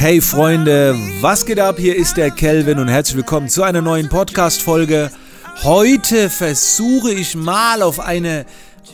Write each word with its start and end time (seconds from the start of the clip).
Hey 0.00 0.22
Freunde, 0.22 0.96
was 1.20 1.44
geht 1.44 1.60
ab? 1.60 1.76
Hier 1.78 1.94
ist 1.94 2.16
der 2.16 2.30
Kelvin 2.30 2.78
und 2.78 2.88
herzlich 2.88 3.18
willkommen 3.18 3.50
zu 3.50 3.62
einer 3.62 3.82
neuen 3.82 4.08
Podcast-Folge. 4.08 5.10
Heute 5.62 6.30
versuche 6.30 7.12
ich 7.12 7.34
mal 7.34 7.82
auf 7.82 8.00
eine 8.00 8.46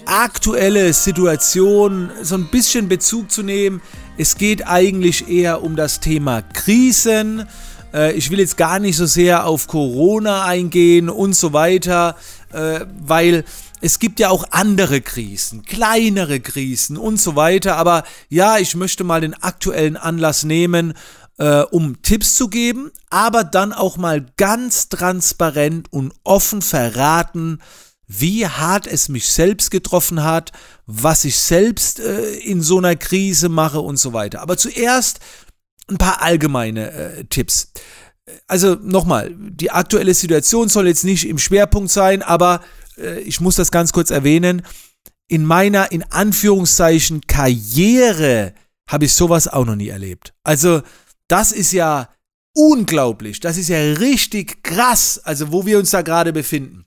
aktuelle 0.05 0.93
Situation 0.93 2.11
so 2.23 2.35
ein 2.35 2.49
bisschen 2.51 2.89
Bezug 2.89 3.31
zu 3.31 3.45
nehmen. 3.45 3.83
Es 4.19 4.35
geht 4.35 4.67
eigentlich 4.67 5.29
eher 5.29 5.63
um 5.63 5.77
das 5.77 6.01
Thema 6.01 6.43
Krisen. 6.43 7.47
Äh, 7.95 8.15
ich 8.15 8.33
will 8.33 8.41
jetzt 8.41 8.57
gar 8.57 8.81
nicht 8.81 8.97
so 8.97 9.07
sehr 9.07 9.47
auf 9.47 9.69
Corona 9.69 10.45
eingehen 10.45 11.09
und 11.09 11.37
so 11.37 11.53
weiter, 11.53 12.17
äh, 12.53 12.81
weil 12.99 13.45
es 13.81 13.99
gibt 13.99 14.21
ja 14.21 14.31
auch 14.31 14.45
andere 14.51 15.01
Krisen, 15.01 15.63
kleinere 15.63 16.41
Krisen 16.41 16.97
und 16.97 17.21
so 17.21 17.37
weiter. 17.37 17.77
Aber 17.77 18.05
ja, 18.29 18.59
ich 18.59 18.75
möchte 18.75 19.05
mal 19.05 19.21
den 19.21 19.35
aktuellen 19.35 19.97
Anlass 19.97 20.45
nehmen, 20.45 20.95
äh, 21.39 21.61
um 21.63 22.01
Tipps 22.03 22.35
zu 22.35 22.49
geben, 22.49 22.91
aber 23.11 23.45
dann 23.45 23.73
auch 23.73 23.97
mal 23.97 24.25
ganz 24.37 24.89
transparent 24.89 25.93
und 25.93 26.13
offen 26.25 26.63
verraten, 26.63 27.61
wie 28.07 28.47
hart 28.47 28.87
es 28.87 29.09
mich 29.09 29.29
selbst 29.29 29.71
getroffen 29.71 30.23
hat, 30.23 30.53
was 30.87 31.25
ich 31.25 31.39
selbst 31.39 32.01
äh, 32.01 32.35
in 32.37 32.63
so 32.63 32.79
einer 32.79 32.97
Krise 32.97 33.49
mache 33.49 33.81
und 33.81 33.99
so 33.99 34.13
weiter. 34.13 34.41
Aber 34.41 34.57
zuerst 34.57 35.21
ein 35.89 35.99
paar 35.99 36.23
allgemeine 36.23 36.91
äh, 36.91 37.25
Tipps. 37.25 37.73
Also 38.49 38.77
nochmal, 38.81 39.35
die 39.37 39.71
aktuelle 39.71 40.15
Situation 40.15 40.69
soll 40.69 40.89
jetzt 40.89 41.05
nicht 41.05 41.29
im 41.29 41.39
Schwerpunkt 41.39 41.91
sein, 41.91 42.23
aber 42.23 42.61
äh, 42.99 43.21
ich 43.21 43.41
muss 43.41 43.57
das 43.57 43.71
ganz 43.71 43.93
kurz 43.93 44.11
erwähnen. 44.11 44.63
In 45.29 45.45
meiner, 45.45 45.91
in 45.93 46.03
Anführungszeichen, 46.05 47.23
Karriere 47.27 48.55
habe 48.89 49.07
ich 49.07 49.15
sowas 49.15 49.49
auch 49.49 49.65
noch 49.65 49.77
nie 49.77 49.89
erlebt. 49.89 50.35
Also, 50.45 50.83
das 51.29 51.53
ist 51.53 51.73
ja 51.73 52.09
unglaublich. 52.55 53.41
Das 53.41 53.57
ist 53.57 53.69
ja 53.69 53.79
richtig 53.79 54.63
krass, 54.63 55.21
also 55.25 55.53
wo 55.53 55.67
wir 55.67 55.79
uns 55.79 55.91
da 55.91 56.03
gerade 56.03 56.33
befinden. 56.33 56.87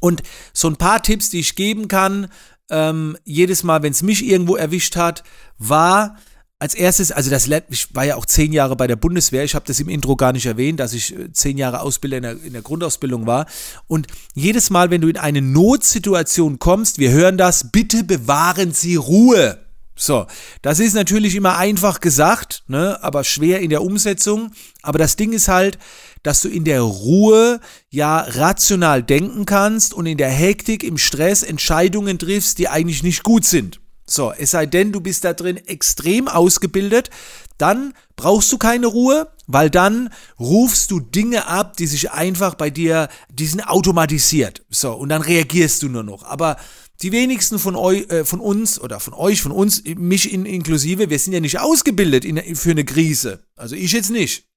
Und 0.00 0.22
so 0.52 0.68
ein 0.68 0.76
paar 0.76 1.02
Tipps, 1.02 1.30
die 1.30 1.40
ich 1.40 1.56
geben 1.56 1.88
kann, 1.88 2.28
ähm, 2.70 3.16
jedes 3.24 3.62
Mal, 3.62 3.82
wenn 3.82 3.92
es 3.92 4.02
mich 4.02 4.24
irgendwo 4.24 4.56
erwischt 4.56 4.96
hat, 4.96 5.24
war, 5.58 6.16
als 6.58 6.74
erstes, 6.74 7.12
also 7.12 7.30
das 7.30 7.48
ich 7.68 7.94
war 7.94 8.04
ja 8.04 8.16
auch 8.16 8.26
zehn 8.26 8.52
Jahre 8.52 8.76
bei 8.76 8.86
der 8.86 8.96
Bundeswehr. 8.96 9.44
Ich 9.44 9.54
habe 9.54 9.66
das 9.66 9.80
im 9.80 9.88
Intro 9.88 10.16
gar 10.16 10.32
nicht 10.32 10.46
erwähnt, 10.46 10.80
dass 10.80 10.92
ich 10.92 11.14
äh, 11.14 11.32
zehn 11.32 11.58
Jahre 11.58 11.80
Ausbilder 11.80 12.16
in 12.18 12.22
der, 12.22 12.42
in 12.42 12.52
der 12.52 12.62
Grundausbildung 12.62 13.26
war. 13.26 13.46
Und 13.86 14.06
jedes 14.34 14.70
Mal, 14.70 14.90
wenn 14.90 15.00
du 15.00 15.08
in 15.08 15.16
eine 15.16 15.42
Notsituation 15.42 16.58
kommst, 16.58 16.98
wir 16.98 17.10
hören 17.10 17.36
das, 17.36 17.70
bitte 17.72 18.04
bewahren 18.04 18.72
Sie 18.72 18.96
Ruhe. 18.96 19.58
So, 19.96 20.26
das 20.62 20.80
ist 20.80 20.94
natürlich 20.94 21.36
immer 21.36 21.56
einfach 21.56 22.00
gesagt, 22.00 22.64
ne, 22.66 22.98
aber 23.02 23.22
schwer 23.22 23.60
in 23.60 23.70
der 23.70 23.82
Umsetzung. 23.82 24.50
Aber 24.82 24.98
das 24.98 25.16
Ding 25.16 25.32
ist 25.32 25.48
halt, 25.48 25.78
dass 26.22 26.40
du 26.40 26.48
in 26.48 26.64
der 26.64 26.80
Ruhe 26.80 27.60
ja 27.90 28.20
rational 28.20 29.02
denken 29.02 29.44
kannst 29.44 29.92
und 29.94 30.06
in 30.06 30.18
der 30.18 30.30
Hektik, 30.30 30.82
im 30.82 30.98
Stress 30.98 31.42
Entscheidungen 31.42 32.18
triffst, 32.18 32.58
die 32.58 32.68
eigentlich 32.68 33.02
nicht 33.02 33.22
gut 33.22 33.44
sind. 33.44 33.80
So, 34.06 34.32
es 34.32 34.50
sei 34.50 34.66
denn, 34.66 34.92
du 34.92 35.00
bist 35.00 35.24
da 35.24 35.32
drin 35.32 35.56
extrem 35.56 36.28
ausgebildet, 36.28 37.10
dann 37.56 37.94
brauchst 38.16 38.52
du 38.52 38.58
keine 38.58 38.86
Ruhe, 38.86 39.30
weil 39.46 39.70
dann 39.70 40.10
rufst 40.38 40.90
du 40.90 41.00
Dinge 41.00 41.46
ab, 41.46 41.76
die 41.76 41.86
sich 41.86 42.10
einfach 42.10 42.54
bei 42.54 42.70
dir, 42.70 43.08
die 43.30 43.46
sind 43.46 43.62
automatisiert. 43.62 44.62
So, 44.70 44.92
und 44.92 45.08
dann 45.08 45.22
reagierst 45.22 45.82
du 45.82 45.88
nur 45.88 46.02
noch. 46.02 46.24
Aber 46.24 46.56
die 47.02 47.12
wenigsten 47.12 47.58
von, 47.58 47.76
eu, 47.76 47.92
äh, 47.92 48.24
von 48.24 48.40
uns 48.40 48.80
oder 48.80 49.00
von 49.00 49.14
euch, 49.14 49.42
von 49.42 49.52
uns, 49.52 49.82
mich 49.84 50.32
in, 50.32 50.46
inklusive, 50.46 51.10
wir 51.10 51.18
sind 51.18 51.32
ja 51.32 51.40
nicht 51.40 51.60
ausgebildet 51.60 52.24
in, 52.24 52.56
für 52.56 52.72
eine 52.72 52.84
Krise. 52.84 53.44
Also 53.56 53.74
ich 53.74 53.92
jetzt 53.92 54.10
nicht. 54.10 54.48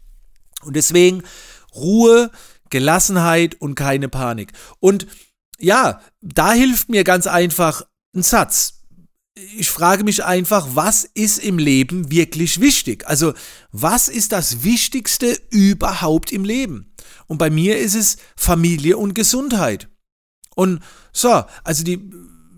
Und 0.63 0.75
deswegen 0.75 1.23
Ruhe, 1.75 2.31
Gelassenheit 2.69 3.55
und 3.61 3.75
keine 3.75 4.09
Panik. 4.09 4.51
Und 4.79 5.07
ja, 5.59 6.01
da 6.21 6.53
hilft 6.53 6.89
mir 6.89 7.03
ganz 7.03 7.27
einfach 7.27 7.83
ein 8.15 8.23
Satz 8.23 8.76
ich 9.57 9.69
frage 9.69 10.03
mich 10.03 10.23
einfach, 10.23 10.69
was 10.73 11.03
ist 11.13 11.37
im 11.39 11.59
Leben 11.59 12.11
wirklich 12.11 12.59
wichtig? 12.59 13.07
Also, 13.07 13.33
was 13.71 14.07
ist 14.07 14.31
das 14.31 14.63
Wichtigste 14.63 15.37
überhaupt 15.49 16.31
im 16.31 16.43
Leben? 16.43 16.93
Und 17.27 17.37
bei 17.37 17.49
mir 17.49 17.77
ist 17.77 17.95
es 17.95 18.17
Familie 18.35 18.97
und 18.97 19.13
Gesundheit. 19.13 19.89
Und 20.55 20.81
so, 21.11 21.43
also 21.63 21.83
die, 21.83 22.09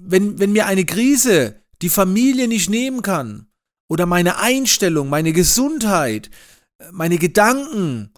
wenn, 0.02 0.40
wenn 0.40 0.54
mir 0.54 0.68
eine 0.68 0.86
Krise 0.86 1.62
die 1.82 1.90
Familie 1.90 2.48
nicht 2.48 2.70
nehmen 2.70 3.02
kann, 3.02 3.48
oder 3.90 4.06
meine 4.06 4.38
Einstellung, 4.38 5.10
meine 5.10 5.34
Gesundheit, 5.34 6.30
meine 6.92 7.18
Gedanken, 7.18 8.12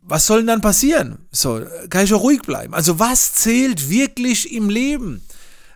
was 0.00 0.26
soll 0.26 0.38
denn 0.38 0.46
dann 0.46 0.60
passieren? 0.62 1.26
So, 1.30 1.62
kann 1.90 2.04
ich 2.04 2.14
auch 2.14 2.22
ruhig 2.22 2.40
bleiben. 2.42 2.74
Also, 2.74 2.98
was 2.98 3.34
zählt 3.34 3.90
wirklich 3.90 4.52
im 4.52 4.70
Leben? 4.70 5.22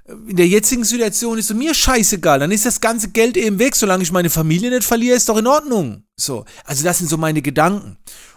In 0.06 0.36
der 0.36 0.46
jetzigen 0.46 0.84
Situation 0.84 1.38
ist 1.38 1.50
es 1.50 1.56
mir 1.56 1.72
scheißegal, 1.72 2.38
dann 2.38 2.50
ist 2.50 2.66
das 2.66 2.80
ganze 2.80 3.08
Geld 3.08 3.36
eben 3.36 3.58
weg, 3.58 3.74
solange 3.74 4.02
ich 4.02 4.12
meine 4.12 4.30
Familie 4.30 4.70
nicht 4.70 4.84
verliere, 4.84 5.16
ist 5.16 5.28
doch 5.28 5.38
in 5.38 5.46
Ordnung. 5.46 6.04
So, 6.16 6.44
also 6.64 6.84
das 6.84 6.98
sind 6.98 7.08
so 7.08 7.16
meine 7.16 7.40
Gedanken, 7.40 7.96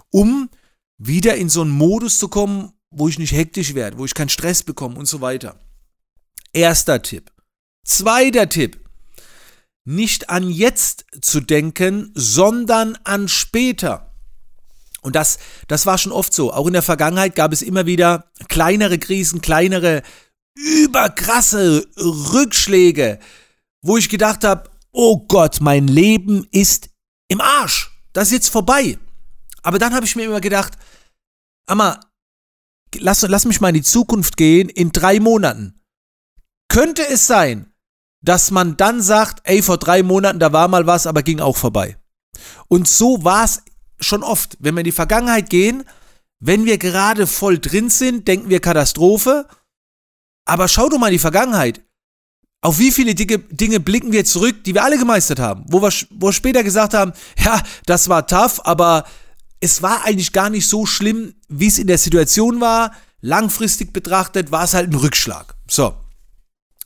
um 0.09 0.49
wieder 0.97 1.35
in 1.35 1.49
so 1.49 1.61
einen 1.61 1.71
Modus 1.71 2.19
zu 2.19 2.29
kommen, 2.29 2.71
wo 2.89 3.09
ich 3.09 3.19
nicht 3.19 3.33
hektisch 3.33 3.73
werde, 3.73 3.97
wo 3.97 4.05
ich 4.05 4.13
keinen 4.13 4.29
Stress 4.29 4.63
bekomme 4.63 4.95
und 4.95 5.07
so 5.07 5.19
weiter. 5.19 5.59
Erster 6.53 7.01
Tipp. 7.01 7.31
Zweiter 7.85 8.47
Tipp. 8.47 8.79
Nicht 9.83 10.29
an 10.29 10.49
jetzt 10.49 11.05
zu 11.21 11.41
denken, 11.41 12.11
sondern 12.15 12.97
an 13.03 13.27
später. 13.27 14.13
Und 15.01 15.15
das, 15.15 15.37
das 15.67 15.85
war 15.85 15.97
schon 15.97 16.11
oft 16.11 16.33
so. 16.33 16.51
Auch 16.51 16.67
in 16.67 16.73
der 16.73 16.81
Vergangenheit 16.81 17.35
gab 17.35 17.53
es 17.53 17.61
immer 17.61 17.85
wieder 17.85 18.31
kleinere 18.49 18.97
Krisen, 18.97 19.41
kleinere 19.41 20.01
überkrasse 20.57 21.87
Rückschläge, 21.97 23.19
wo 23.81 23.97
ich 23.97 24.09
gedacht 24.09 24.43
habe, 24.43 24.69
oh 24.91 25.25
Gott, 25.27 25.61
mein 25.61 25.87
Leben 25.87 26.47
ist 26.51 26.89
im 27.27 27.41
Arsch. 27.41 27.91
Das 28.13 28.29
ist 28.29 28.33
jetzt 28.33 28.49
vorbei. 28.49 28.97
Aber 29.61 29.79
dann 29.79 29.93
habe 29.93 30.05
ich 30.05 30.15
mir 30.15 30.23
immer 30.23 30.41
gedacht, 30.41 30.77
Amma, 31.67 31.99
lass, 32.95 33.21
lass 33.21 33.45
mich 33.45 33.59
mal 33.59 33.69
in 33.69 33.75
die 33.75 33.81
Zukunft 33.81 34.37
gehen 34.37 34.69
in 34.69 34.91
drei 34.91 35.19
Monaten. 35.19 35.81
Könnte 36.69 37.07
es 37.07 37.27
sein, 37.27 37.71
dass 38.21 38.51
man 38.51 38.77
dann 38.77 39.01
sagt, 39.01 39.41
ey, 39.43 39.61
vor 39.61 39.77
drei 39.77 40.01
Monaten, 40.03 40.39
da 40.39 40.53
war 40.53 40.67
mal 40.67 40.87
was, 40.87 41.05
aber 41.05 41.23
ging 41.23 41.39
auch 41.39 41.57
vorbei. 41.57 41.97
Und 42.67 42.87
so 42.87 43.23
war 43.23 43.43
es 43.43 43.63
schon 43.99 44.23
oft. 44.23 44.57
Wenn 44.59 44.75
wir 44.75 44.81
in 44.81 44.85
die 44.85 44.91
Vergangenheit 44.91 45.49
gehen, 45.49 45.83
wenn 46.39 46.65
wir 46.65 46.77
gerade 46.77 47.27
voll 47.27 47.59
drin 47.59 47.89
sind, 47.89 48.27
denken 48.27 48.49
wir 48.49 48.59
Katastrophe 48.59 49.47
aber 50.47 50.67
schau 50.67 50.89
doch 50.89 50.97
mal 50.97 51.11
die 51.11 51.19
Vergangenheit. 51.19 51.81
Auf 52.61 52.79
wie 52.79 52.91
viele 52.91 53.13
Dinge, 53.13 53.39
Dinge 53.39 53.79
blicken 53.79 54.11
wir 54.11 54.25
zurück, 54.25 54.63
die 54.63 54.73
wir 54.73 54.83
alle 54.83 54.97
gemeistert 54.97 55.39
haben? 55.39 55.63
Wo 55.67 55.81
wir, 55.81 55.91
wo 56.09 56.27
wir 56.27 56.33
später 56.33 56.63
gesagt 56.63 56.93
haben, 56.93 57.13
ja, 57.37 57.61
das 57.85 58.09
war 58.09 58.25
tough, 58.25 58.61
aber 58.65 59.05
es 59.59 59.81
war 59.81 60.05
eigentlich 60.05 60.33
gar 60.33 60.49
nicht 60.49 60.67
so 60.67 60.85
schlimm, 60.85 61.35
wie 61.47 61.67
es 61.67 61.77
in 61.77 61.87
der 61.87 61.97
Situation 61.97 62.61
war. 62.61 62.93
Langfristig 63.21 63.93
betrachtet 63.93 64.51
war 64.51 64.63
es 64.63 64.73
halt 64.73 64.91
ein 64.91 64.95
Rückschlag. 64.95 65.55
So. 65.69 65.95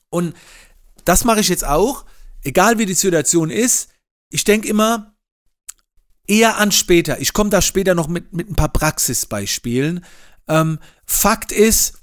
Und 0.09 0.35
das 1.05 1.23
mache 1.23 1.39
ich 1.39 1.49
jetzt 1.49 1.65
auch, 1.65 2.05
egal 2.43 2.77
wie 2.77 2.85
die 2.85 2.93
Situation 2.93 3.49
ist. 3.49 3.89
Ich 4.29 4.43
denke 4.43 4.67
immer 4.67 5.13
eher 6.27 6.57
an 6.57 6.71
später. 6.71 7.19
Ich 7.19 7.33
komme 7.33 7.49
da 7.49 7.61
später 7.61 7.95
noch 7.95 8.07
mit, 8.07 8.33
mit 8.33 8.49
ein 8.49 8.55
paar 8.55 8.71
Praxisbeispielen. 8.71 10.05
Ähm, 10.47 10.79
Fakt 11.05 11.51
ist, 11.51 11.93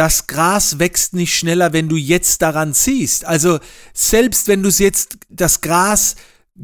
das 0.00 0.26
Gras 0.26 0.78
wächst 0.78 1.12
nicht 1.12 1.36
schneller, 1.36 1.74
wenn 1.74 1.90
du 1.90 1.96
jetzt 1.96 2.40
daran 2.40 2.72
ziehst. 2.72 3.26
Also 3.26 3.60
selbst 3.92 4.48
wenn 4.48 4.62
du 4.62 4.70
jetzt 4.70 5.18
das 5.28 5.60
Gras 5.60 6.16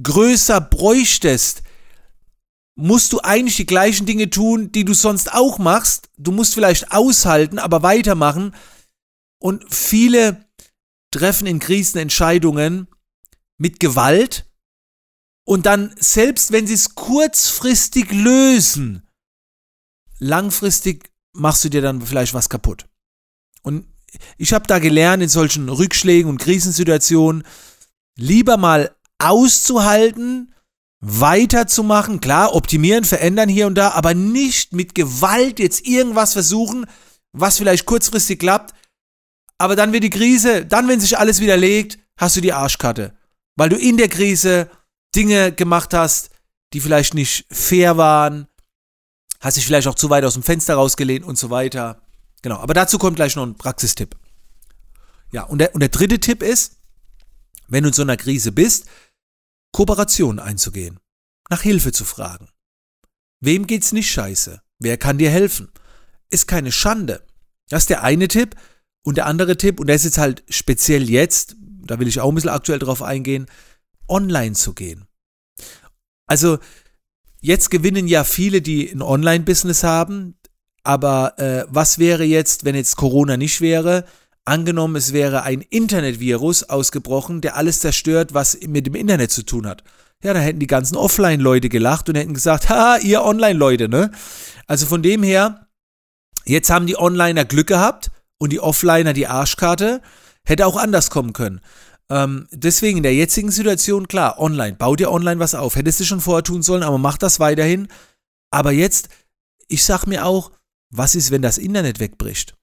größer 0.03 0.59
bräuchtest, 0.59 1.63
musst 2.77 3.13
du 3.13 3.21
eigentlich 3.21 3.57
die 3.57 3.66
gleichen 3.66 4.07
Dinge 4.07 4.31
tun, 4.31 4.72
die 4.72 4.87
du 4.87 4.95
sonst 4.95 5.34
auch 5.34 5.59
machst. 5.59 6.09
Du 6.16 6.33
musst 6.33 6.55
vielleicht 6.55 6.93
aushalten, 6.93 7.59
aber 7.59 7.83
weitermachen. 7.83 8.55
Und 9.39 9.66
viele 9.69 10.47
treffen 11.10 11.47
in 11.47 11.59
Krisen 11.59 11.99
Entscheidungen 11.99 12.89
mit 13.59 13.81
Gewalt. 13.81 14.51
Und 15.45 15.66
dann, 15.66 15.95
selbst 15.99 16.53
wenn 16.53 16.66
sie 16.66 16.72
es 16.72 16.95
kurzfristig 16.95 18.13
lösen, 18.13 19.07
langfristig 20.21 21.10
machst 21.34 21.65
du 21.65 21.69
dir 21.69 21.83
dann 21.83 22.01
vielleicht 22.01 22.33
was 22.33 22.49
kaputt. 22.49 22.87
Und 23.66 23.84
ich 24.39 24.53
habe 24.53 24.68
da 24.68 24.78
gelernt, 24.78 25.24
in 25.24 25.28
solchen 25.28 25.68
Rückschlägen 25.68 26.30
und 26.30 26.39
Krisensituationen 26.39 27.42
lieber 28.16 28.59
mal 28.59 28.95
auszuhalten, 29.18 30.54
weiterzumachen, 31.01 32.21
klar, 32.21 32.54
optimieren, 32.54 33.03
verändern 33.03 33.48
hier 33.48 33.66
und 33.66 33.74
da, 33.74 33.91
aber 33.91 34.15
nicht 34.15 34.72
mit 34.72 34.95
Gewalt 34.95 35.59
jetzt 35.59 35.84
irgendwas 35.84 36.33
versuchen, 36.33 36.86
was 37.33 37.59
vielleicht 37.59 37.86
kurzfristig 37.86 38.39
klappt, 38.39 38.72
aber 39.59 39.74
dann 39.74 39.92
wird 39.92 40.04
die 40.04 40.10
Krise, 40.10 40.65
dann, 40.65 40.86
wenn 40.86 41.01
sich 41.01 41.19
alles 41.19 41.41
widerlegt, 41.41 41.98
hast 42.21 42.36
du 42.36 42.41
die 42.41 42.53
Arschkarte, 42.53 43.19
weil 43.57 43.69
du 43.69 43.77
in 43.77 43.97
der 43.97 44.09
Krise 44.09 44.71
Dinge 45.16 45.51
gemacht 45.51 45.92
hast, 45.92 46.30
die 46.72 46.80
vielleicht 46.80 47.15
nicht 47.15 47.47
fair 47.51 47.97
waren, 47.97 48.47
hast 49.41 49.57
dich 49.57 49.66
vielleicht 49.66 49.89
auch 49.89 49.97
zu 49.97 50.09
weit 50.09 50.24
aus 50.24 50.34
dem 50.34 50.45
Fenster 50.45 50.77
rausgelehnt 50.77 51.24
und 51.24 51.36
so 51.36 51.51
weiter. 51.51 52.06
Genau, 52.47 52.59
aber 52.60 52.75
dazu 52.75 52.98
kommt 52.98 53.16
gleich 53.16 53.34
noch 53.34 53.45
ein 53.45 53.57
Praxistipp. 53.57 54.16
Ja, 55.33 55.43
und 55.43 55.59
der, 55.59 55.75
und 55.75 55.81
der 55.81 55.89
dritte 55.89 56.21
Tipp 56.21 56.45
ist, 56.45 56.77
wenn 57.66 57.83
du 57.83 57.89
in 57.89 57.93
so 57.93 58.03
einer 58.03 58.16
Krise 58.16 58.53
bist, 58.53 58.87
Kooperation 59.72 60.39
einzugehen, 60.39 61.01
nach 61.51 61.63
Hilfe 61.63 61.91
zu 61.91 62.04
fragen. 62.04 62.48
Wem 63.41 63.66
geht's 63.66 63.91
nicht 63.91 64.09
scheiße? 64.13 64.63
Wer 64.78 64.97
kann 64.97 65.19
dir 65.19 65.28
helfen? 65.28 65.72
Ist 66.31 66.47
keine 66.47 66.71
Schande. 66.71 67.27
Das 67.69 67.83
ist 67.83 67.91
der 67.91 68.04
eine 68.04 68.28
Tipp. 68.28 68.54
Und 69.03 69.16
der 69.16 69.27
andere 69.27 69.57
Tipp, 69.57 69.81
und 69.81 69.89
der 69.89 69.97
ist 69.97 70.04
jetzt 70.04 70.19
halt 70.19 70.45
speziell 70.48 71.10
jetzt, 71.10 71.57
da 71.59 71.98
will 71.98 72.07
ich 72.07 72.21
auch 72.21 72.28
ein 72.28 72.37
bisschen 72.37 72.51
aktuell 72.51 72.78
drauf 72.78 73.03
eingehen, 73.03 73.47
online 74.07 74.54
zu 74.54 74.72
gehen. 74.72 75.09
Also, 76.28 76.60
jetzt 77.41 77.72
gewinnen 77.72 78.07
ja 78.07 78.22
viele, 78.22 78.63
die 78.63 78.89
ein 78.89 79.03
Online-Business 79.03 79.83
haben, 79.83 80.37
aber 80.86 81.38
äh, 81.38 81.65
was 81.68 81.98
wäre 81.98 82.24
jetzt, 82.24 82.65
wenn 82.65 82.77
jetzt 82.77 82.97
Corona 82.97 83.36
nicht 83.36 83.60
wäre? 83.60 84.04
Angenommen, 84.44 84.94
es 84.94 85.12
wäre 85.12 85.42
ein 85.42 85.60
Internetvirus 85.62 86.62
ausgebrochen, 86.65 87.41
der 87.41 87.56
alles 87.56 87.80
zerstört, 87.80 88.34
was 88.34 88.56
mit 88.66 88.86
dem 88.86 88.94
Internet 88.94 89.33
zu 89.33 89.42
tun 89.42 89.66
hat. 89.66 89.83
Ja, 90.22 90.33
da 90.33 90.38
hätten 90.38 90.60
die 90.60 90.68
ganzen 90.68 90.97
Offline-Leute 90.97 91.68
gelacht 91.68 92.09
und 92.09 92.15
hätten 92.15 92.34
gesagt, 92.34 92.68
ha, 92.68 92.98
ihr 92.98 93.24
Online-Leute, 93.24 93.88
ne? 93.88 94.12
Also 94.68 94.86
von 94.86 95.03
dem 95.03 95.24
her, 95.24 95.66
jetzt 96.44 96.71
haben 96.71 96.86
die 96.86 96.97
Onliner 96.97 97.44
Glück 97.44 97.66
gehabt 97.66 98.12
und 98.38 98.53
die 98.53 98.60
Offliner 98.60 99.12
die 99.12 99.27
Arschkarte. 99.27 100.00
Hätte 100.44 100.66
auch 100.66 100.77
anders 100.77 101.10
kommen 101.10 101.33
können. 101.33 101.60
Ähm, 102.09 102.47
deswegen 102.53 102.98
in 102.98 103.03
der 103.03 103.15
jetzigen 103.15 103.50
Situation, 103.50 104.06
klar, 104.06 104.38
online, 104.38 104.77
bau 104.77 104.94
dir 104.94 105.10
online 105.10 105.41
was 105.41 105.56
auf. 105.56 105.74
Hättest 105.74 105.98
du 105.98 106.04
schon 106.04 106.21
vorher 106.21 106.44
tun 106.44 106.62
sollen, 106.62 106.84
aber 106.84 106.98
mach 106.98 107.18
das 107.18 107.41
weiterhin. 107.41 107.88
Aber 108.50 108.71
jetzt, 108.71 109.09
ich 109.66 109.84
sag 109.84 110.06
mir 110.06 110.24
auch, 110.24 110.53
was 110.97 111.15
ist, 111.15 111.31
wenn 111.31 111.43
das 111.43 111.59
Internet 111.59 112.01
wegbricht? 112.01 112.54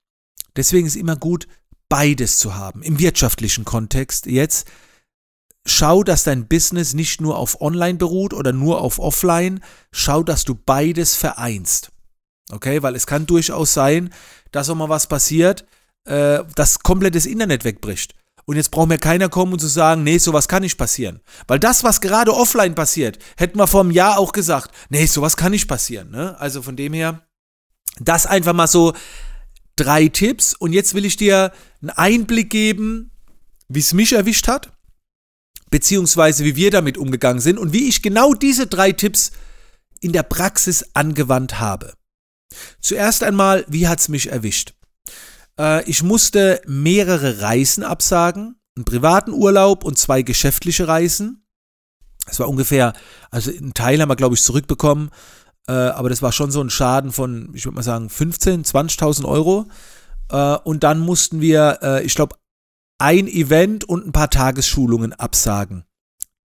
Deswegen 0.56 0.88
ist 0.88 0.96
immer 0.96 1.16
gut, 1.16 1.48
beides 1.90 2.38
zu 2.38 2.56
haben. 2.56 2.84
Im 2.84 3.00
wirtschaftlichen 3.00 3.66
Kontext 3.66 4.26
jetzt. 4.26 4.68
Schau, 5.66 6.04
dass 6.04 6.24
dein 6.24 6.48
Business 6.48 6.94
nicht 6.94 7.22
nur 7.22 7.38
auf 7.38 7.62
Online 7.62 7.98
beruht 7.98 8.34
oder 8.34 8.52
nur 8.52 8.82
auf 8.82 9.00
Offline. 9.00 9.64
Schau, 9.92 10.24
dass 10.24 10.44
du 10.44 10.56
beides 10.56 11.16
vereinst. 11.16 11.92
Okay, 12.52 12.84
weil 12.84 12.96
es 12.96 13.08
kann 13.08 13.26
durchaus 13.26 13.74
sein, 13.74 14.14
dass 14.52 14.70
auch 14.70 14.76
mal 14.76 14.90
was 14.90 15.08
passiert, 15.08 15.66
äh, 16.06 16.44
dass 16.56 16.80
komplett 16.80 17.16
das 17.16 17.26
Internet 17.26 17.64
wegbricht. 17.64 18.14
Und 18.46 18.58
jetzt 18.58 18.72
braucht 18.72 18.90
mir 18.90 18.98
keiner 18.98 19.30
kommen 19.30 19.54
und 19.54 19.60
zu 19.60 19.68
sagen, 19.68 20.04
nee, 20.04 20.18
sowas 20.18 20.50
kann 20.50 20.64
nicht 20.64 20.78
passieren. 20.78 21.22
Weil 21.48 21.60
das, 21.60 21.84
was 21.84 22.02
gerade 22.02 22.34
offline 22.34 22.76
passiert, 22.76 23.18
hätten 23.38 23.58
wir 23.58 23.68
vor 23.68 23.82
einem 23.82 23.92
Jahr 23.92 24.20
auch 24.20 24.34
gesagt, 24.34 24.72
nee, 24.90 25.06
sowas 25.06 25.38
kann 25.38 25.52
nicht 25.52 25.68
passieren. 25.68 26.12
Ne? 26.12 26.38
Also 26.40 26.62
von 26.62 26.76
dem 26.76 26.94
her, 26.94 27.26
das 28.00 28.26
einfach 28.26 28.54
mal 28.54 28.68
so 28.68 28.94
drei 29.76 30.08
Tipps. 30.08 30.54
Und 30.54 30.74
jetzt 30.74 30.94
will 30.94 31.06
ich 31.06 31.18
dir 31.18 31.52
einen 31.82 31.92
Einblick 31.92 32.50
geben, 32.50 33.12
wie 33.68 33.80
es 33.80 33.94
mich 33.94 34.14
erwischt 34.14 34.48
hat, 34.48 34.72
beziehungsweise 35.70 36.46
wie 36.46 36.56
wir 36.56 36.72
damit 36.72 36.98
umgegangen 36.98 37.42
sind 37.42 37.58
und 37.58 37.74
wie 37.74 37.88
ich 37.88 38.02
genau 38.02 38.34
diese 38.34 38.68
drei 38.68 38.92
Tipps 38.92 39.32
in 40.00 40.12
der 40.12 40.24
Praxis 40.24 40.86
angewandt 40.94 41.60
habe. 41.60 41.94
Zuerst 42.80 43.24
einmal, 43.24 43.66
wie 43.68 43.88
hat 43.88 44.00
es 44.00 44.10
mich 44.10 44.30
erwischt? 44.32 44.74
Äh, 45.60 45.84
ich 45.90 46.04
musste 46.04 46.62
mehrere 46.68 47.42
Reisen 47.42 47.84
absagen, 47.84 48.60
einen 48.76 48.86
privaten 48.86 49.32
Urlaub 49.32 49.84
und 49.84 49.98
zwei 49.98 50.22
geschäftliche 50.22 50.88
Reisen. 50.88 51.46
Es 52.28 52.40
war 52.40 52.48
ungefähr, 52.48 52.94
also 53.32 53.52
einen 53.52 53.74
Teil 53.74 54.02
haben 54.02 54.10
wir, 54.10 54.16
glaube 54.16 54.36
ich, 54.36 54.44
zurückbekommen, 54.44 55.10
äh, 55.68 55.72
aber 55.72 56.10
das 56.10 56.22
war 56.22 56.32
schon 56.32 56.52
so 56.52 56.62
ein 56.62 56.70
Schaden 56.70 57.12
von, 57.12 57.52
ich 57.54 57.66
würde 57.66 57.76
mal 57.76 57.84
sagen, 57.84 58.08
15.000, 58.08 58.70
20.000 58.98 59.26
Euro. 59.26 59.66
Äh, 60.30 60.58
und 60.64 60.84
dann 60.84 61.00
mussten 61.00 61.42
wir, 61.42 61.80
äh, 61.82 62.04
ich 62.04 62.16
glaube, 62.16 62.36
ein 62.98 63.28
Event 63.28 63.84
und 63.84 64.06
ein 64.06 64.12
paar 64.12 64.30
Tagesschulungen 64.30 65.14
absagen. 65.14 65.86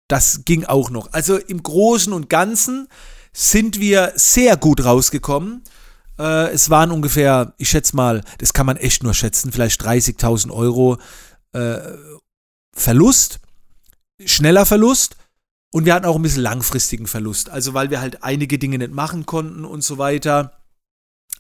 Das 0.08 0.46
ging 0.46 0.66
auch 0.66 0.90
noch. 0.90 1.12
Also 1.14 1.38
im 1.38 1.62
Großen 1.62 2.14
und 2.14 2.30
Ganzen 2.30 2.88
sind 3.34 3.80
wir 3.80 4.14
sehr 4.16 4.58
gut 4.58 4.84
rausgekommen. 4.84 5.63
Äh, 6.18 6.52
es 6.52 6.70
waren 6.70 6.92
ungefähr, 6.92 7.54
ich 7.58 7.70
schätze 7.70 7.96
mal, 7.96 8.24
das 8.40 8.54
kann 8.54 8.66
man 8.66 8.78
echt 8.78 9.04
nur 9.04 9.13
schätzen, 9.13 9.52
vielleicht 9.52 9.81
30.000 9.84 10.52
Euro 10.52 10.98
äh, 11.54 11.78
Verlust, 12.74 13.40
schneller 14.24 14.66
Verlust. 14.66 15.16
Und 15.74 15.86
wir 15.86 15.94
hatten 15.94 16.06
auch 16.06 16.16
ein 16.16 16.22
bisschen 16.22 16.44
langfristigen 16.44 17.08
Verlust. 17.08 17.50
Also 17.50 17.74
weil 17.74 17.90
wir 17.90 18.02
halt 18.02 18.24
einige 18.24 18.58
Dinge 18.58 18.78
nicht 18.78 18.94
machen 18.94 19.25
konnten 19.25 19.66
und 19.66 19.84
so 19.84 19.98
weiter. 19.98 20.62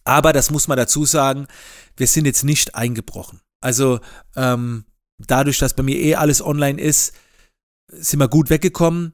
Aber 0.03 0.33
das 0.33 0.51
muss 0.51 0.67
man 0.67 0.77
dazu 0.77 1.05
sagen, 1.05 1.47
wir 1.95 2.07
sind 2.07 2.25
jetzt 2.25 2.43
nicht 2.43 2.75
eingebrochen. 2.75 3.41
Also 3.61 3.99
ähm, 4.35 4.85
dadurch, 5.17 5.57
dass 5.59 5.73
bei 5.73 5.83
mir 5.83 5.97
eh 5.97 6.15
alles 6.15 6.41
online 6.41 6.79
ist, 6.79 7.13
sind 7.91 8.19
wir 8.19 8.27
gut 8.27 8.49
weggekommen. 8.49 9.13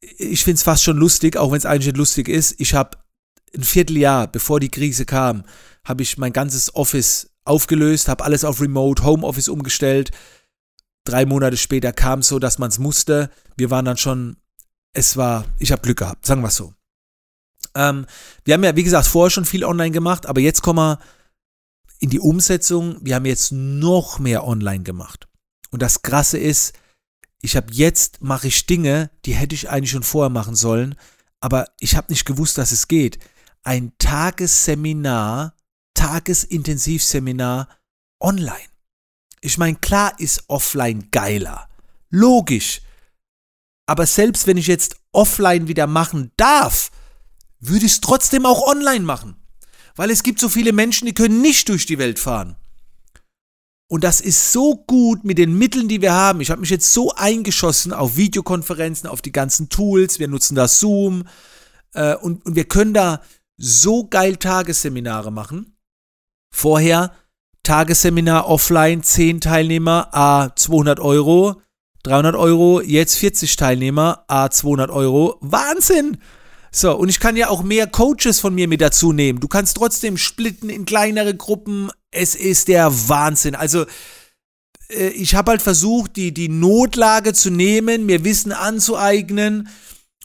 Ich 0.00 0.44
finde 0.44 0.56
es 0.56 0.62
fast 0.62 0.82
schon 0.82 0.96
lustig, 0.96 1.36
auch 1.36 1.52
wenn 1.52 1.58
es 1.58 1.66
eigentlich 1.66 1.86
nicht 1.86 1.96
lustig 1.96 2.28
ist. 2.28 2.54
Ich 2.58 2.74
habe 2.74 2.98
ein 3.54 3.64
Vierteljahr, 3.64 4.26
bevor 4.26 4.60
die 4.60 4.70
Krise 4.70 5.06
kam, 5.06 5.44
habe 5.84 6.02
ich 6.02 6.18
mein 6.18 6.32
ganzes 6.32 6.74
Office 6.74 7.30
aufgelöst, 7.44 8.08
habe 8.08 8.24
alles 8.24 8.44
auf 8.44 8.60
Remote 8.60 9.02
Homeoffice 9.02 9.48
umgestellt. 9.48 10.10
Drei 11.04 11.24
Monate 11.24 11.56
später 11.56 11.92
kam 11.92 12.20
es 12.20 12.28
so, 12.28 12.38
dass 12.38 12.58
man 12.58 12.70
es 12.70 12.78
musste. 12.78 13.30
Wir 13.56 13.70
waren 13.70 13.84
dann 13.84 13.96
schon, 13.96 14.36
es 14.92 15.16
war, 15.16 15.44
ich 15.58 15.72
habe 15.72 15.82
Glück 15.82 15.98
gehabt, 15.98 16.26
sagen 16.26 16.42
wir 16.42 16.48
es 16.48 16.56
so. 16.56 16.74
Ähm, 17.74 18.06
wir 18.44 18.54
haben 18.54 18.64
ja, 18.64 18.76
wie 18.76 18.84
gesagt, 18.84 19.06
vorher 19.06 19.30
schon 19.30 19.44
viel 19.44 19.64
online 19.64 19.92
gemacht, 19.92 20.26
aber 20.26 20.40
jetzt 20.40 20.62
kommen 20.62 20.78
wir 20.78 20.98
in 22.00 22.10
die 22.10 22.20
Umsetzung. 22.20 22.96
Wir 23.00 23.14
haben 23.14 23.26
jetzt 23.26 23.52
noch 23.52 24.18
mehr 24.18 24.46
online 24.46 24.82
gemacht. 24.82 25.28
Und 25.70 25.82
das 25.82 26.02
Krasse 26.02 26.38
ist, 26.38 26.74
ich 27.42 27.56
habe 27.56 27.72
jetzt, 27.72 28.22
mache 28.22 28.48
ich 28.48 28.66
Dinge, 28.66 29.10
die 29.24 29.34
hätte 29.34 29.54
ich 29.54 29.70
eigentlich 29.70 29.90
schon 29.90 30.02
vorher 30.02 30.30
machen 30.30 30.54
sollen, 30.54 30.94
aber 31.40 31.66
ich 31.78 31.96
habe 31.96 32.12
nicht 32.12 32.26
gewusst, 32.26 32.58
dass 32.58 32.72
es 32.72 32.88
geht 32.88 33.18
ein 33.62 33.92
Tagesseminar, 33.98 35.54
Tagesintensivseminar 35.94 37.68
online. 38.20 38.69
Ich 39.40 39.58
meine, 39.58 39.76
klar 39.76 40.18
ist 40.18 40.44
offline 40.48 41.08
geiler. 41.10 41.68
Logisch. 42.10 42.82
Aber 43.86 44.06
selbst 44.06 44.46
wenn 44.46 44.56
ich 44.56 44.66
jetzt 44.66 44.96
offline 45.12 45.66
wieder 45.68 45.86
machen 45.86 46.30
darf, 46.36 46.90
würde 47.58 47.86
ich 47.86 47.92
es 47.92 48.00
trotzdem 48.00 48.46
auch 48.46 48.66
online 48.66 49.04
machen. 49.04 49.36
Weil 49.96 50.10
es 50.10 50.22
gibt 50.22 50.40
so 50.40 50.48
viele 50.48 50.72
Menschen, 50.72 51.06
die 51.06 51.14
können 51.14 51.40
nicht 51.42 51.68
durch 51.68 51.86
die 51.86 51.98
Welt 51.98 52.18
fahren. 52.18 52.56
Und 53.88 54.04
das 54.04 54.20
ist 54.20 54.52
so 54.52 54.76
gut 54.76 55.24
mit 55.24 55.36
den 55.38 55.58
Mitteln, 55.58 55.88
die 55.88 56.00
wir 56.00 56.12
haben. 56.12 56.40
Ich 56.40 56.52
habe 56.52 56.60
mich 56.60 56.70
jetzt 56.70 56.92
so 56.92 57.12
eingeschossen 57.16 57.92
auf 57.92 58.16
Videokonferenzen, 58.16 59.08
auf 59.08 59.20
die 59.20 59.32
ganzen 59.32 59.68
Tools. 59.68 60.20
Wir 60.20 60.28
nutzen 60.28 60.54
da 60.54 60.68
Zoom. 60.68 61.24
Äh, 61.94 62.14
und, 62.14 62.46
und 62.46 62.54
wir 62.54 62.66
können 62.66 62.94
da 62.94 63.20
so 63.56 64.06
geil 64.06 64.36
Tagesseminare 64.36 65.32
machen. 65.32 65.76
Vorher 66.54 67.12
Tagesseminar 67.62 68.46
offline, 68.48 69.02
10 69.02 69.40
Teilnehmer, 69.40 70.08
a 70.12 70.50
200 70.54 71.00
Euro, 71.00 71.60
300 72.02 72.34
Euro, 72.36 72.80
jetzt 72.80 73.16
40 73.16 73.56
Teilnehmer, 73.56 74.24
a 74.28 74.50
200 74.50 74.90
Euro. 74.90 75.36
Wahnsinn! 75.40 76.18
So, 76.72 76.96
und 76.96 77.08
ich 77.08 77.18
kann 77.18 77.36
ja 77.36 77.48
auch 77.48 77.62
mehr 77.62 77.86
Coaches 77.88 78.40
von 78.40 78.54
mir 78.54 78.68
mit 78.68 78.80
dazu 78.80 79.12
nehmen. 79.12 79.40
Du 79.40 79.48
kannst 79.48 79.76
trotzdem 79.76 80.16
splitten 80.16 80.70
in 80.70 80.84
kleinere 80.84 81.34
Gruppen. 81.34 81.90
Es 82.12 82.34
ist 82.34 82.68
der 82.68 82.92
Wahnsinn. 83.08 83.56
Also, 83.56 83.86
äh, 84.88 85.08
ich 85.08 85.34
habe 85.34 85.50
halt 85.50 85.62
versucht, 85.62 86.16
die, 86.16 86.32
die 86.32 86.48
Notlage 86.48 87.32
zu 87.32 87.50
nehmen, 87.50 88.06
mir 88.06 88.24
Wissen 88.24 88.52
anzueignen 88.52 89.68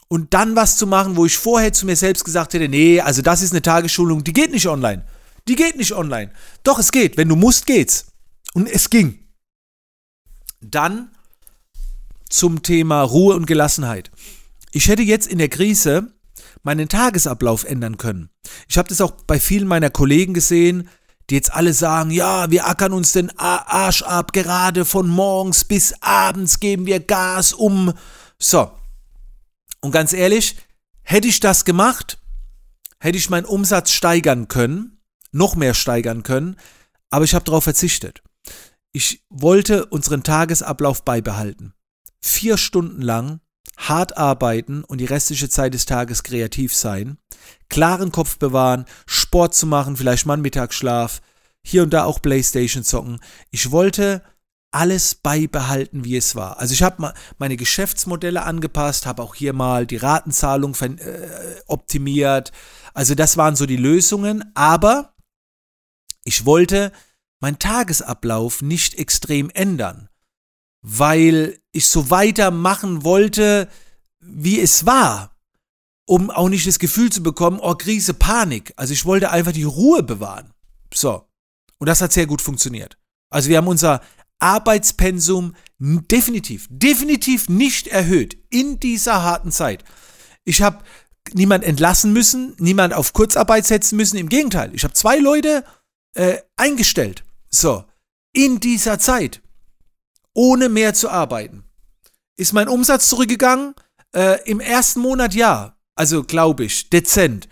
und 0.08 0.34
dann 0.34 0.54
was 0.54 0.76
zu 0.76 0.86
machen, 0.86 1.16
wo 1.16 1.26
ich 1.26 1.36
vorher 1.36 1.72
zu 1.72 1.84
mir 1.84 1.96
selbst 1.96 2.24
gesagt 2.24 2.54
hätte, 2.54 2.68
nee, 2.68 3.00
also 3.00 3.22
das 3.22 3.42
ist 3.42 3.52
eine 3.52 3.62
Tagesschulung, 3.62 4.22
die 4.22 4.32
geht 4.32 4.52
nicht 4.52 4.68
online. 4.68 5.04
Die 5.48 5.56
geht 5.56 5.76
nicht 5.76 5.92
online. 5.92 6.32
Doch, 6.62 6.78
es 6.78 6.92
geht. 6.92 7.16
Wenn 7.16 7.28
du 7.28 7.36
musst, 7.36 7.66
geht's. 7.66 8.06
Und 8.54 8.68
es 8.68 8.90
ging. 8.90 9.18
Dann 10.60 11.10
zum 12.28 12.62
Thema 12.62 13.02
Ruhe 13.02 13.36
und 13.36 13.46
Gelassenheit. 13.46 14.10
Ich 14.72 14.88
hätte 14.88 15.02
jetzt 15.02 15.28
in 15.28 15.38
der 15.38 15.48
Krise 15.48 16.12
meinen 16.62 16.88
Tagesablauf 16.88 17.64
ändern 17.64 17.96
können. 17.96 18.30
Ich 18.68 18.76
habe 18.76 18.88
das 18.88 19.00
auch 19.00 19.12
bei 19.26 19.38
vielen 19.38 19.68
meiner 19.68 19.90
Kollegen 19.90 20.34
gesehen, 20.34 20.88
die 21.30 21.36
jetzt 21.36 21.52
alle 21.52 21.72
sagen, 21.72 22.10
ja, 22.10 22.50
wir 22.50 22.66
ackern 22.66 22.92
uns 22.92 23.12
den 23.12 23.36
Arsch 23.38 24.02
ab, 24.02 24.32
gerade 24.32 24.84
von 24.84 25.08
morgens 25.08 25.64
bis 25.64 25.94
abends 26.00 26.60
geben 26.60 26.86
wir 26.86 27.00
Gas 27.00 27.52
um. 27.52 27.92
So, 28.38 28.70
und 29.80 29.92
ganz 29.92 30.12
ehrlich, 30.12 30.56
hätte 31.02 31.28
ich 31.28 31.40
das 31.40 31.64
gemacht, 31.64 32.18
hätte 32.98 33.18
ich 33.18 33.30
meinen 33.30 33.44
Umsatz 33.44 33.92
steigern 33.92 34.48
können, 34.48 34.95
noch 35.36 35.56
mehr 35.56 35.74
steigern 35.74 36.22
können, 36.22 36.56
aber 37.10 37.24
ich 37.24 37.34
habe 37.34 37.44
darauf 37.44 37.64
verzichtet. 37.64 38.22
Ich 38.92 39.24
wollte 39.28 39.86
unseren 39.86 40.22
Tagesablauf 40.22 41.04
beibehalten. 41.04 41.74
Vier 42.20 42.56
Stunden 42.56 43.02
lang 43.02 43.40
hart 43.76 44.16
arbeiten 44.16 44.84
und 44.84 44.98
die 44.98 45.04
restliche 45.04 45.48
Zeit 45.48 45.74
des 45.74 45.84
Tages 45.84 46.22
kreativ 46.22 46.74
sein, 46.74 47.18
klaren 47.68 48.10
Kopf 48.10 48.38
bewahren, 48.38 48.86
Sport 49.06 49.54
zu 49.54 49.66
machen, 49.66 49.96
vielleicht 49.96 50.26
mal 50.26 50.34
einen 50.34 50.42
Mittagsschlaf, 50.42 51.20
hier 51.62 51.82
und 51.82 51.92
da 51.92 52.04
auch 52.04 52.22
Playstation 52.22 52.84
zocken. 52.84 53.20
Ich 53.50 53.70
wollte 53.70 54.22
alles 54.70 55.14
beibehalten, 55.14 56.04
wie 56.04 56.16
es 56.16 56.34
war. 56.34 56.58
Also 56.58 56.74
ich 56.74 56.82
habe 56.82 57.12
meine 57.38 57.56
Geschäftsmodelle 57.56 58.42
angepasst, 58.42 59.06
habe 59.06 59.22
auch 59.22 59.34
hier 59.34 59.52
mal 59.52 59.86
die 59.86 59.96
Ratenzahlung 59.96 60.74
äh, 60.74 60.96
optimiert. 61.66 62.52
Also 62.94 63.14
das 63.14 63.36
waren 63.36 63.56
so 63.56 63.66
die 63.66 63.76
Lösungen, 63.76 64.50
aber 64.54 65.15
ich 66.26 66.44
wollte 66.44 66.92
meinen 67.40 67.58
Tagesablauf 67.58 68.60
nicht 68.60 68.94
extrem 68.94 69.48
ändern, 69.50 70.08
weil 70.82 71.58
ich 71.72 71.88
so 71.88 72.10
weitermachen 72.10 73.04
wollte, 73.04 73.68
wie 74.20 74.60
es 74.60 74.84
war, 74.84 75.36
um 76.04 76.30
auch 76.30 76.48
nicht 76.48 76.66
das 76.66 76.78
Gefühl 76.78 77.10
zu 77.10 77.22
bekommen, 77.22 77.60
oh 77.60 77.74
Krise, 77.74 78.12
Panik. 78.12 78.72
Also 78.76 78.92
ich 78.92 79.04
wollte 79.04 79.30
einfach 79.30 79.52
die 79.52 79.62
Ruhe 79.62 80.02
bewahren. 80.02 80.52
So. 80.92 81.28
Und 81.78 81.86
das 81.88 82.00
hat 82.00 82.12
sehr 82.12 82.26
gut 82.26 82.42
funktioniert. 82.42 82.98
Also 83.30 83.48
wir 83.48 83.58
haben 83.58 83.68
unser 83.68 84.00
Arbeitspensum 84.38 85.54
definitiv, 85.78 86.66
definitiv 86.70 87.48
nicht 87.48 87.86
erhöht 87.86 88.36
in 88.50 88.80
dieser 88.80 89.22
harten 89.22 89.52
Zeit. 89.52 89.84
Ich 90.44 90.62
habe 90.62 90.82
niemand 91.34 91.64
entlassen 91.64 92.12
müssen, 92.12 92.54
niemand 92.58 92.94
auf 92.94 93.12
Kurzarbeit 93.12 93.66
setzen 93.66 93.96
müssen. 93.96 94.16
Im 94.16 94.28
Gegenteil, 94.28 94.74
ich 94.74 94.84
habe 94.84 94.94
zwei 94.94 95.18
Leute 95.18 95.64
äh, 96.16 96.38
eingestellt. 96.56 97.24
So, 97.50 97.84
in 98.32 98.60
dieser 98.60 98.98
Zeit, 98.98 99.42
ohne 100.34 100.68
mehr 100.68 100.94
zu 100.94 101.08
arbeiten. 101.08 101.64
Ist 102.36 102.52
mein 102.52 102.68
Umsatz 102.68 103.08
zurückgegangen? 103.08 103.74
Äh, 104.14 104.42
Im 104.48 104.60
ersten 104.60 105.00
Monat 105.00 105.34
ja, 105.34 105.76
also 105.94 106.24
glaube 106.24 106.64
ich, 106.64 106.90
dezent. 106.90 107.48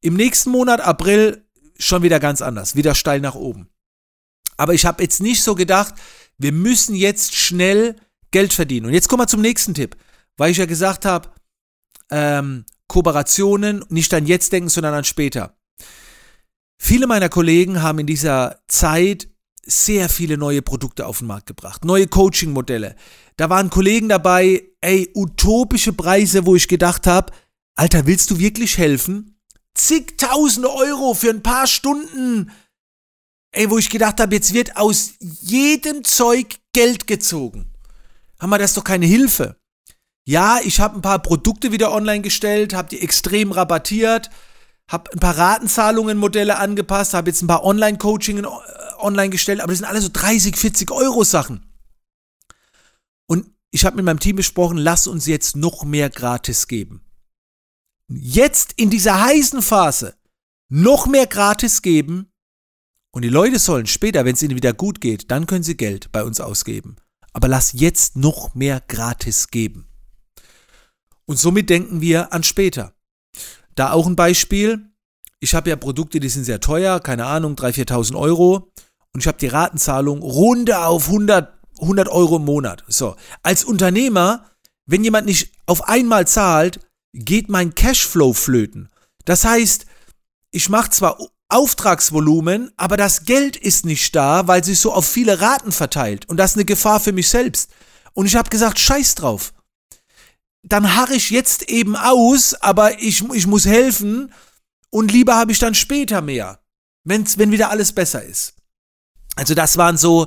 Im 0.00 0.14
nächsten 0.14 0.50
Monat, 0.50 0.80
April, 0.80 1.44
schon 1.78 2.02
wieder 2.02 2.20
ganz 2.20 2.42
anders, 2.42 2.74
wieder 2.74 2.94
steil 2.94 3.20
nach 3.20 3.34
oben. 3.34 3.68
Aber 4.56 4.74
ich 4.74 4.84
habe 4.86 5.02
jetzt 5.02 5.20
nicht 5.20 5.42
so 5.42 5.54
gedacht, 5.54 5.94
wir 6.38 6.52
müssen 6.52 6.94
jetzt 6.94 7.36
schnell 7.36 7.96
Geld 8.30 8.52
verdienen. 8.52 8.86
Und 8.86 8.92
jetzt 8.92 9.08
kommen 9.08 9.22
wir 9.22 9.28
zum 9.28 9.40
nächsten 9.40 9.74
Tipp, 9.74 9.96
weil 10.36 10.50
ich 10.50 10.56
ja 10.56 10.66
gesagt 10.66 11.04
habe, 11.04 11.30
ähm, 12.10 12.64
Kooperationen 12.88 13.84
nicht 13.88 14.12
an 14.14 14.26
jetzt 14.26 14.52
denken, 14.52 14.68
sondern 14.68 14.94
an 14.94 15.04
später. 15.04 15.56
Viele 16.88 17.06
meiner 17.06 17.28
Kollegen 17.28 17.82
haben 17.82 17.98
in 17.98 18.06
dieser 18.06 18.62
Zeit 18.66 19.28
sehr 19.62 20.08
viele 20.08 20.38
neue 20.38 20.62
Produkte 20.62 21.04
auf 21.04 21.18
den 21.18 21.26
Markt 21.26 21.46
gebracht, 21.46 21.84
neue 21.84 22.06
Coaching-Modelle. 22.06 22.96
Da 23.36 23.50
waren 23.50 23.68
Kollegen 23.68 24.08
dabei, 24.08 24.62
ey, 24.80 25.10
utopische 25.14 25.92
Preise, 25.92 26.46
wo 26.46 26.56
ich 26.56 26.66
gedacht 26.66 27.06
habe, 27.06 27.30
Alter, 27.74 28.06
willst 28.06 28.30
du 28.30 28.38
wirklich 28.38 28.78
helfen? 28.78 29.38
Zigtausende 29.74 30.72
Euro 30.72 31.12
für 31.12 31.28
ein 31.28 31.42
paar 31.42 31.66
Stunden 31.66 32.50
ey, 33.52 33.68
wo 33.68 33.76
ich 33.76 33.90
gedacht 33.90 34.18
habe, 34.18 34.34
jetzt 34.34 34.54
wird 34.54 34.78
aus 34.78 35.12
jedem 35.42 36.04
Zeug 36.04 36.56
Geld 36.72 37.06
gezogen. 37.06 37.70
Haben 38.40 38.48
wir 38.48 38.58
das 38.58 38.72
doch 38.72 38.84
keine 38.84 39.04
Hilfe? 39.04 39.60
Ja, 40.26 40.58
ich 40.64 40.80
habe 40.80 40.96
ein 40.96 41.02
paar 41.02 41.18
Produkte 41.18 41.70
wieder 41.70 41.92
online 41.92 42.22
gestellt, 42.22 42.72
habe 42.72 42.88
die 42.88 43.02
extrem 43.02 43.52
rabattiert, 43.52 44.30
habe 44.88 45.12
ein 45.12 45.20
paar 45.20 45.36
Ratenzahlungen-Modelle 45.38 46.58
angepasst, 46.58 47.14
habe 47.14 47.30
jetzt 47.30 47.42
ein 47.42 47.46
paar 47.46 47.64
Online-Coachingen 47.64 48.44
äh, 48.44 48.48
online 48.98 49.30
gestellt, 49.30 49.60
aber 49.60 49.72
das 49.72 49.78
sind 49.78 49.86
alle 49.86 50.00
so 50.00 50.08
30, 50.12 50.56
40 50.56 50.90
Euro 50.90 51.24
Sachen. 51.24 51.64
Und 53.26 53.46
ich 53.70 53.84
habe 53.84 53.96
mit 53.96 54.04
meinem 54.04 54.20
Team 54.20 54.36
besprochen, 54.36 54.78
lass 54.78 55.06
uns 55.06 55.26
jetzt 55.26 55.56
noch 55.56 55.84
mehr 55.84 56.10
gratis 56.10 56.66
geben. 56.66 57.04
Jetzt 58.08 58.72
in 58.76 58.88
dieser 58.90 59.22
heißen 59.22 59.60
Phase 59.60 60.14
noch 60.70 61.06
mehr 61.06 61.26
gratis 61.26 61.82
geben, 61.82 62.32
und 63.10 63.22
die 63.22 63.30
Leute 63.30 63.58
sollen 63.58 63.86
später, 63.86 64.24
wenn 64.24 64.34
es 64.34 64.42
ihnen 64.42 64.56
wieder 64.56 64.72
gut 64.72 65.00
geht, 65.00 65.30
dann 65.30 65.46
können 65.46 65.64
sie 65.64 65.76
Geld 65.76 66.12
bei 66.12 66.22
uns 66.22 66.40
ausgeben. 66.40 66.96
Aber 67.32 67.48
lass 67.48 67.72
jetzt 67.72 68.16
noch 68.16 68.54
mehr 68.54 68.80
gratis 68.86 69.48
geben. 69.48 69.88
Und 71.24 71.38
somit 71.38 71.70
denken 71.70 72.00
wir 72.00 72.32
an 72.32 72.42
später. 72.42 72.94
Da 73.78 73.92
auch 73.92 74.08
ein 74.08 74.16
Beispiel. 74.16 74.90
Ich 75.38 75.54
habe 75.54 75.70
ja 75.70 75.76
Produkte, 75.76 76.18
die 76.18 76.28
sind 76.28 76.42
sehr 76.42 76.58
teuer, 76.58 76.98
keine 76.98 77.26
Ahnung, 77.26 77.54
3.000, 77.54 77.88
4.000 77.88 78.18
Euro. 78.18 78.72
Und 79.12 79.20
ich 79.20 79.28
habe 79.28 79.38
die 79.38 79.46
Ratenzahlung 79.46 80.20
runde 80.20 80.80
auf 80.80 81.06
100, 81.06 81.56
100 81.80 82.08
Euro 82.08 82.36
im 82.36 82.44
Monat. 82.44 82.84
So. 82.88 83.14
Als 83.44 83.62
Unternehmer, 83.62 84.46
wenn 84.86 85.04
jemand 85.04 85.26
nicht 85.26 85.52
auf 85.66 85.86
einmal 85.88 86.26
zahlt, 86.26 86.80
geht 87.12 87.48
mein 87.48 87.76
Cashflow 87.76 88.32
flöten. 88.32 88.88
Das 89.24 89.44
heißt, 89.44 89.86
ich 90.50 90.68
mache 90.68 90.90
zwar 90.90 91.16
Auftragsvolumen, 91.48 92.72
aber 92.76 92.96
das 92.96 93.26
Geld 93.26 93.56
ist 93.56 93.86
nicht 93.86 94.16
da, 94.16 94.48
weil 94.48 94.64
sich 94.64 94.80
so 94.80 94.92
auf 94.92 95.06
viele 95.06 95.40
Raten 95.40 95.70
verteilt. 95.70 96.28
Und 96.28 96.36
das 96.36 96.50
ist 96.50 96.56
eine 96.56 96.64
Gefahr 96.64 96.98
für 96.98 97.12
mich 97.12 97.28
selbst. 97.28 97.70
Und 98.12 98.26
ich 98.26 98.34
habe 98.34 98.50
gesagt, 98.50 98.80
scheiß 98.80 99.14
drauf. 99.14 99.52
Dann 100.62 100.96
harre 100.96 101.14
ich 101.14 101.30
jetzt 101.30 101.68
eben 101.68 101.96
aus, 101.96 102.54
aber 102.54 103.00
ich, 103.00 103.22
ich 103.32 103.46
muss 103.46 103.64
helfen 103.64 104.32
und 104.90 105.12
lieber 105.12 105.36
habe 105.36 105.52
ich 105.52 105.58
dann 105.58 105.74
später 105.74 106.20
mehr, 106.20 106.60
wenn's, 107.04 107.38
wenn 107.38 107.52
wieder 107.52 107.70
alles 107.70 107.92
besser 107.92 108.24
ist. 108.24 108.54
Also 109.36 109.54
das 109.54 109.76
waren 109.76 109.96
so 109.96 110.26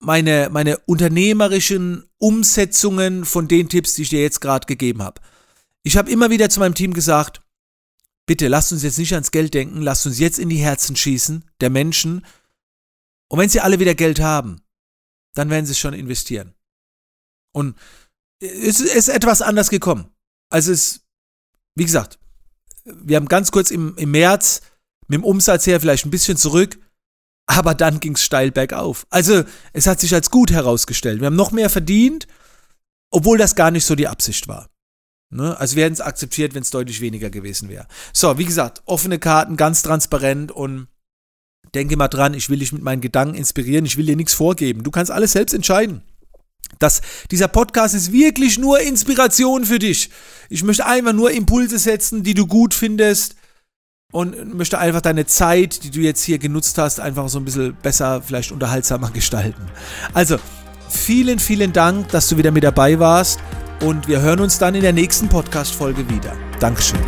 meine, 0.00 0.48
meine 0.50 0.78
unternehmerischen 0.78 2.08
Umsetzungen 2.18 3.24
von 3.24 3.48
den 3.48 3.68
Tipps, 3.68 3.94
die 3.94 4.02
ich 4.02 4.08
dir 4.10 4.22
jetzt 4.22 4.40
gerade 4.40 4.66
gegeben 4.66 5.02
habe. 5.02 5.20
Ich 5.82 5.96
habe 5.96 6.10
immer 6.10 6.30
wieder 6.30 6.50
zu 6.50 6.60
meinem 6.60 6.74
Team 6.74 6.92
gesagt, 6.92 7.42
bitte 8.26 8.48
lasst 8.48 8.72
uns 8.72 8.82
jetzt 8.82 8.98
nicht 8.98 9.12
ans 9.12 9.30
Geld 9.30 9.54
denken, 9.54 9.82
lasst 9.82 10.06
uns 10.06 10.18
jetzt 10.18 10.38
in 10.38 10.48
die 10.48 10.56
Herzen 10.56 10.96
schießen 10.96 11.44
der 11.60 11.70
Menschen. 11.70 12.24
Und 13.28 13.38
wenn 13.38 13.48
sie 13.48 13.60
alle 13.60 13.78
wieder 13.78 13.94
Geld 13.94 14.20
haben, 14.20 14.60
dann 15.34 15.50
werden 15.50 15.66
sie 15.66 15.72
es 15.72 15.78
schon 15.78 15.94
investieren. 15.94 16.54
Und 17.52 17.76
es 18.40 18.80
ist 18.80 19.08
etwas 19.08 19.42
anders 19.42 19.70
gekommen. 19.70 20.08
Also 20.50 20.72
es, 20.72 21.00
wie 21.74 21.84
gesagt, 21.84 22.18
wir 22.84 23.16
haben 23.16 23.28
ganz 23.28 23.50
kurz 23.50 23.70
im, 23.70 23.96
im 23.96 24.10
März 24.10 24.62
mit 25.08 25.16
dem 25.16 25.24
Umsatz 25.24 25.66
her 25.66 25.80
vielleicht 25.80 26.06
ein 26.06 26.10
bisschen 26.10 26.36
zurück, 26.36 26.78
aber 27.46 27.74
dann 27.74 28.00
ging 28.00 28.14
es 28.14 28.22
steil 28.22 28.50
bergauf. 28.50 29.06
Also 29.10 29.44
es 29.72 29.86
hat 29.86 30.00
sich 30.00 30.14
als 30.14 30.30
gut 30.30 30.50
herausgestellt. 30.50 31.20
Wir 31.20 31.26
haben 31.26 31.36
noch 31.36 31.50
mehr 31.50 31.70
verdient, 31.70 32.26
obwohl 33.10 33.38
das 33.38 33.54
gar 33.54 33.70
nicht 33.70 33.84
so 33.84 33.94
die 33.94 34.08
Absicht 34.08 34.48
war. 34.48 34.68
Ne? 35.30 35.58
Also 35.58 35.76
wir 35.76 35.84
hätten 35.84 35.94
es 35.94 36.00
akzeptiert, 36.00 36.54
wenn 36.54 36.62
es 36.62 36.70
deutlich 36.70 37.00
weniger 37.00 37.30
gewesen 37.30 37.68
wäre. 37.68 37.86
So, 38.12 38.38
wie 38.38 38.44
gesagt, 38.44 38.82
offene 38.86 39.18
Karten, 39.18 39.56
ganz 39.56 39.82
transparent 39.82 40.52
und 40.52 40.88
denke 41.74 41.96
mal 41.96 42.08
dran, 42.08 42.34
ich 42.34 42.48
will 42.48 42.58
dich 42.58 42.72
mit 42.72 42.82
meinen 42.82 43.00
Gedanken 43.00 43.34
inspirieren, 43.34 43.84
ich 43.84 43.96
will 43.96 44.06
dir 44.06 44.16
nichts 44.16 44.32
vorgeben. 44.32 44.84
Du 44.84 44.90
kannst 44.90 45.10
alles 45.10 45.32
selbst 45.32 45.54
entscheiden. 45.54 46.02
Das, 46.78 47.00
dieser 47.30 47.48
Podcast 47.48 47.94
ist 47.94 48.12
wirklich 48.12 48.58
nur 48.58 48.80
Inspiration 48.80 49.64
für 49.64 49.78
dich. 49.78 50.10
Ich 50.48 50.62
möchte 50.62 50.86
einfach 50.86 51.12
nur 51.12 51.30
Impulse 51.30 51.78
setzen, 51.78 52.22
die 52.22 52.34
du 52.34 52.46
gut 52.46 52.74
findest 52.74 53.34
und 54.12 54.54
möchte 54.54 54.78
einfach 54.78 55.00
deine 55.00 55.26
Zeit, 55.26 55.84
die 55.84 55.90
du 55.90 56.00
jetzt 56.00 56.22
hier 56.22 56.38
genutzt 56.38 56.78
hast, 56.78 57.00
einfach 57.00 57.28
so 57.28 57.38
ein 57.38 57.44
bisschen 57.44 57.76
besser, 57.82 58.22
vielleicht 58.22 58.52
unterhaltsamer 58.52 59.10
gestalten. 59.10 59.62
Also, 60.14 60.38
vielen, 60.88 61.38
vielen 61.38 61.72
Dank, 61.72 62.08
dass 62.08 62.28
du 62.28 62.36
wieder 62.36 62.50
mit 62.50 62.64
dabei 62.64 62.98
warst 62.98 63.40
und 63.82 64.08
wir 64.08 64.20
hören 64.20 64.40
uns 64.40 64.58
dann 64.58 64.74
in 64.74 64.82
der 64.82 64.92
nächsten 64.92 65.28
Podcast-Folge 65.28 66.08
wieder. 66.08 66.34
Dankeschön. 66.60 67.00